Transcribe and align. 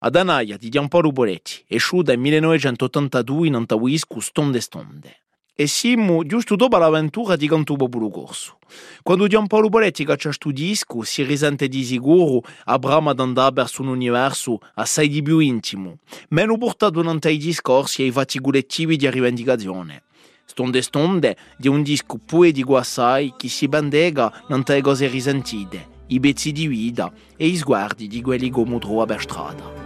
Ad 0.00 0.14
Anaia 0.14 0.56
di 0.56 0.68
Giampaolo 0.68 1.10
Boretti, 1.10 1.64
esciuta 1.66 2.12
nel 2.12 2.20
1982 2.20 3.48
in 3.48 3.54
Antawiscu 3.54 4.20
Stonde 4.20 4.60
Stonde. 4.60 5.22
E 5.56 5.66
siamo 5.66 6.24
giusto 6.24 6.54
dopo 6.54 6.76
l'avventura 6.76 7.34
di 7.34 7.48
Cantubo 7.48 7.88
Bulu 7.88 8.08
Corso. 8.08 8.58
Quando 9.02 9.26
Giampaolo 9.26 9.68
Boretti 9.68 10.04
caccia 10.04 10.30
sto 10.30 10.52
disco, 10.52 11.02
si 11.02 11.24
risente 11.24 11.66
di 11.66 11.82
sicuro 11.82 12.42
a 12.66 12.78
brama 12.78 13.10
ad 13.10 13.18
andare 13.18 13.54
verso 13.54 13.82
un 13.82 13.88
universo 13.88 14.60
assai 14.74 15.08
di 15.08 15.20
più 15.20 15.40
intimo, 15.40 15.98
meno 16.28 16.56
portato 16.58 17.02
non 17.02 17.18
ai 17.20 17.36
discorsi 17.36 18.02
e 18.02 18.04
ai 18.04 18.12
fatti 18.12 18.38
collettivi 18.38 18.96
di 18.96 19.10
rivendicazione. 19.10 20.04
Stonde 20.44 20.80
Stonde 20.80 21.36
di 21.56 21.66
un 21.66 21.82
disco 21.82 22.20
poetico 22.24 22.76
assai 22.76 23.34
che 23.36 23.48
si 23.48 23.66
bandega 23.66 24.44
non 24.46 24.62
cose 24.80 25.08
risentite, 25.08 25.88
i 26.06 26.20
pezzi 26.20 26.52
di 26.52 26.68
vita 26.68 27.12
e 27.36 27.48
i 27.48 27.56
sguardi 27.56 28.06
di 28.06 28.22
quelli 28.22 28.48
che 28.48 28.78
trova 28.78 29.04
per 29.04 29.20
strada. 29.22 29.77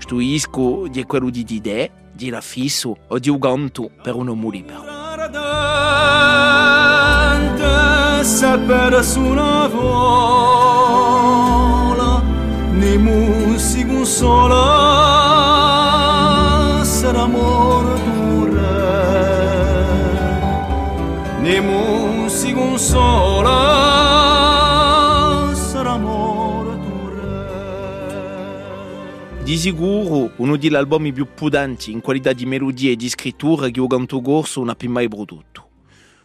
Sto 0.00 0.16
disco 0.16 0.88
di 0.88 1.04
quello 1.04 1.30
di 1.30 1.44
idee, 1.46 1.90
di 2.12 2.30
raffisso 2.30 2.96
o 3.06 3.18
di 3.18 3.28
uganto 3.28 3.90
per 4.02 4.16
un 4.16 4.28
uomo 4.28 4.50
libero. 4.50 4.82
Sapere 8.22 9.02
su 9.02 9.20
una 9.20 9.68
Di 29.50 29.58
sicuro 29.58 30.30
uno 30.36 30.56
degli 30.56 30.76
album 30.76 31.12
più 31.12 31.26
pudanti 31.34 31.90
in 31.90 32.00
qualità 32.00 32.32
di 32.32 32.46
melodia 32.46 32.92
e 32.92 32.94
di 32.94 33.08
scrittura 33.08 33.68
che 33.68 33.80
ho 33.80 33.88
canto 33.88 34.22
non 34.22 34.68
ha 34.68 34.76
mai 34.86 35.08
prodotto. 35.08 35.70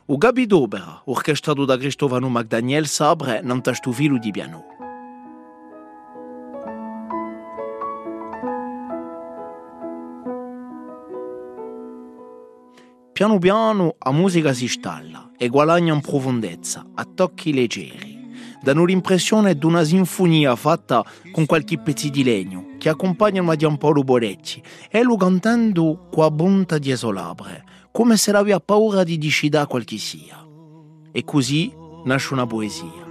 O 0.06 0.18
Gabi 0.18 0.46
d'Opera, 0.46 1.02
orchestrato 1.06 1.66
da 1.66 1.76
Cristovano 1.76 2.30
McDaniel 2.30 2.86
Sabre, 2.86 3.42
non 3.42 3.64
sto 3.64 3.92
filo 3.92 4.20
di 4.20 4.30
piano. 4.30 4.66
Piano 13.12 13.40
piano 13.40 13.96
la 13.98 14.12
musica 14.12 14.54
si 14.54 14.68
stalla 14.68 15.32
e 15.36 15.48
guadagna 15.48 15.96
in 15.96 16.02
profondezza, 16.02 16.86
a 16.94 17.08
tocchi 17.12 17.56
leggeri. 17.56 18.34
Danno 18.62 18.86
l'impressione 18.86 19.58
di 19.58 19.66
una 19.66 19.84
sinfonia 19.84 20.56
fatta 20.56 21.04
con 21.32 21.48
qualche 21.48 21.80
pezzo 21.80 22.08
di 22.10 22.24
legno 22.24 22.65
che 22.86 22.92
accompagnano 22.92 23.50
a 23.50 23.56
Giampaolo 23.56 24.04
Boretti 24.04 24.62
e 24.92 25.02
lo 25.02 25.16
cantando 25.18 26.08
con 26.12 26.36
bontà 26.36 26.78
di 26.78 26.92
esolabre, 26.92 27.64
come 27.92 28.16
se 28.16 28.30
aveva 28.30 28.60
paura 28.60 29.04
di 29.04 29.18
decidere 29.18 29.66
qual 29.66 29.84
che 29.84 29.98
sia. 29.98 30.46
E 31.12 31.24
così 31.24 31.74
nasce 32.04 32.34
una 32.36 32.46
poesia. 32.46 33.04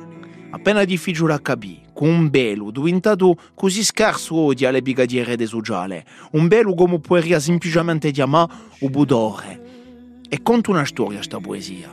Appena 0.50 0.84
difficile 0.84 1.32
a 1.32 1.40
capire, 1.40 1.90
con 1.92 2.08
un 2.08 2.30
bello 2.30 2.70
diventato 2.70 3.34
così 3.56 3.82
scarso 3.82 4.36
oggi 4.36 4.64
alle 4.64 4.80
brigadiere 4.80 5.34
de 5.34 5.46
sociale, 5.46 6.06
un 6.34 6.46
bello 6.46 6.74
come 6.74 7.00
puoi 7.00 7.40
semplicemente 7.40 8.12
chiamare 8.12 8.52
o 8.78 8.88
budore. 8.88 10.22
E 10.28 10.40
conta 10.40 10.70
una 10.70 10.84
storia 10.84 11.20
sta 11.20 11.40
poesia, 11.40 11.92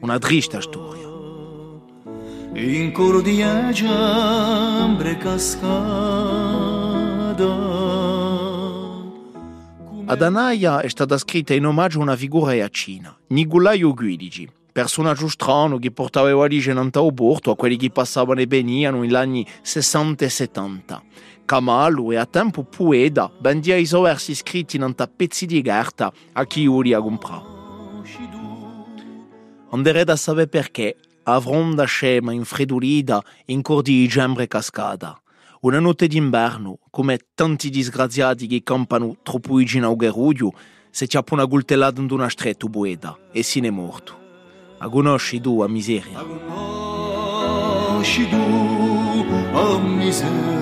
una 0.00 0.18
triste 0.18 0.60
storia. 0.60 1.08
In 2.52 2.92
coro 2.92 3.22
di 3.22 3.42
giambre 3.72 5.16
cascada. 5.16 6.63
Ad 10.06 10.22
Anaia 10.22 10.80
è 10.80 10.88
stata 10.88 11.18
scritta 11.18 11.52
in 11.52 11.66
omaggio 11.66 11.98
a 11.98 12.02
una 12.02 12.16
figura 12.16 12.54
iacina, 12.54 13.16
Nicolaio 13.28 13.92
Guidici, 13.92 14.48
personaggio 14.70 15.26
strano 15.28 15.78
che 15.78 15.90
portava 15.90 16.36
origine 16.36 16.80
in 16.80 16.90
porto 16.90 17.50
a 17.50 17.56
quelli 17.56 17.76
che 17.76 17.90
passavano 17.90 18.40
e 18.40 18.46
venivano 18.46 19.00
negli 19.00 19.14
anni 19.16 19.44
60 19.62 20.24
e 20.24 20.28
70. 20.28 21.02
Camallo 21.44 22.12
e 22.12 22.16
a 22.16 22.26
tempo 22.26 22.62
poeta 22.62 23.28
bendia 23.36 23.74
i 23.74 23.86
suoi 23.86 24.02
versi 24.02 24.34
scritti 24.36 24.76
in 24.76 24.94
pezzi 25.16 25.46
di 25.46 25.60
carta 25.60 26.12
a 26.34 26.46
chi 26.46 26.68
li 26.68 26.92
ha 26.92 27.00
comprato. 27.00 28.02
Anderei 29.70 30.04
da 30.04 30.14
sapere 30.14 30.46
perché, 30.46 30.96
a 31.24 31.40
fronda 31.40 31.82
scema, 31.82 32.32
infredolita, 32.32 33.24
in 33.46 33.60
cor 33.60 33.82
di 33.82 34.06
gembre 34.06 34.46
cascata. 34.46 35.18
Una 35.64 35.80
notte 35.80 36.06
d'inverno, 36.08 36.78
come 36.90 37.18
tanti 37.34 37.70
disgraziati 37.70 38.46
che 38.46 38.62
campano 38.62 39.16
troppo 39.22 39.54
vicino 39.54 39.88
al 39.88 39.96
geruglio, 39.96 40.52
si 40.90 41.08
ciappa 41.08 41.32
una 41.32 41.46
coltellata 41.46 42.02
in 42.02 42.10
una 42.10 42.28
stretta 42.28 42.66
bueta 42.66 43.16
e 43.32 43.42
se 43.42 43.60
ne 43.60 43.68
è 43.68 43.70
morto. 43.70 44.14
A 44.76 44.90
conosci 44.90 45.40
tu 45.40 45.62
a 45.62 45.68
miseria. 45.68 46.22
Conosci 47.88 48.28
tu 48.28 48.36
a 49.54 49.78
miseria. 49.78 50.52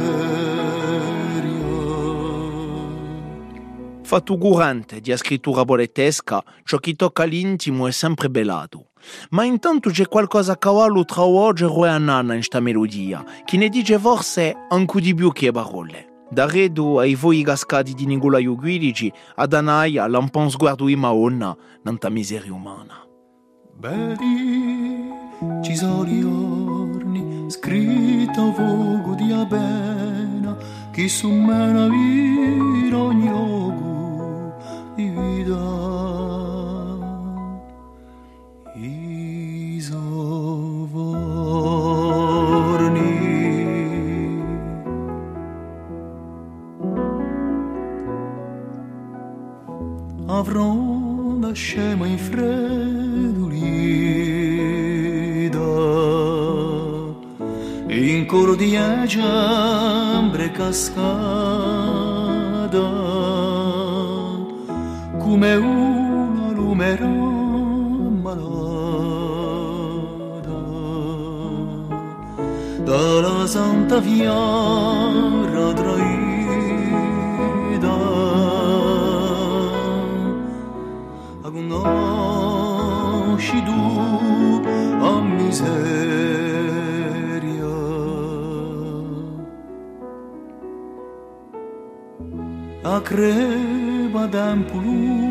Fatto 4.05 4.39
curante 4.39 5.01
di 5.01 5.17
scrittura 5.17 5.65
boletesca, 5.65 6.45
ciò 6.63 6.77
che 6.77 6.95
tocca 6.95 7.25
l'intimo 7.25 7.89
è 7.89 7.91
sempre 7.91 8.31
belato. 8.31 8.92
Ma 9.31 9.45
intanto 9.45 9.91
c'è 9.91 10.09
qualcosa 10.09 10.53
a 10.53 10.57
cavallo 10.57 11.05
tra 11.05 11.25
Ogero 11.25 11.85
e 11.85 11.89
Anana 11.89 12.35
in 12.35 12.43
sta 12.43 12.61
melodia, 12.61 13.25
che 13.45 13.57
ne 13.57 13.69
dice 13.69 13.99
forse 13.99 14.55
anche 14.69 15.01
di 15.01 15.15
più 15.15 15.33
che 15.33 15.51
parole. 15.51 16.27
Da 16.31 16.47
redo 16.47 16.99
ai 16.99 17.15
voi 17.15 17.43
cascati 17.43 17.93
di 17.93 18.07
Nicolaio 18.07 18.57
Guidici, 18.57 19.13
ad 19.35 19.53
Anaia 19.53 20.07
lampan 20.07 20.49
sguardo 20.49 20.87
di 20.87 20.97
Maonna, 20.97 21.55
nanta 21.83 22.09
miseria 22.09 22.55
umana. 22.55 23.07
Belli 23.75 25.11
ci 25.63 25.77
sono 25.77 26.09
i 26.09 26.21
giorni, 26.21 27.51
scritto 27.51 28.53
fuoco 28.55 29.15
di 29.15 29.31
avena, 29.33 30.57
che 30.91 31.09
su 31.09 31.29
me 31.29 31.73
la 31.73 31.89
vita 31.89 32.99
ogni 32.99 33.31
di 34.95 35.09
vita. 35.09 35.82
Avrò 50.27 50.75
la 51.41 51.53
scema 51.53 52.07
infredolita 52.07 52.79
in 57.89 58.27
coro 58.27 58.55
di 58.55 58.79
giambre 59.07 60.51
cascada. 60.53 61.01
Come 65.19 65.55
una 65.57 66.51
lumera 66.53 67.07
malata 67.07 68.41
dalla 72.85 73.47
santa 73.47 74.01
fiara 74.01 75.73
traita 75.73 76.02
conosci 81.53 82.49
tu 83.69 83.81
a 85.09 85.21
miseria. 85.21 85.71
A 92.85 93.01
creba 93.01 94.27
d'empulure 94.27 95.31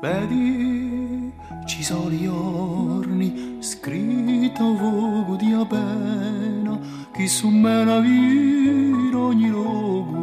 vedi 0.00 1.32
ci 1.66 1.82
sono 1.82 2.10
gli 2.10 2.26
orni 2.26 3.58
scritto 3.60 4.76
vogo 4.76 5.36
di 5.36 5.52
appena 5.52 6.78
chi 7.12 7.26
su 7.26 7.48
me 7.48 7.84
la 7.84 8.00
vita 8.00 9.18
ogni 9.18 9.48
luogo 9.48 10.13